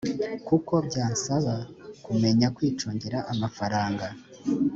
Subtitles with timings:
[0.47, 1.55] kuko byansaba
[2.05, 4.05] kumenya kwicungira amafaranga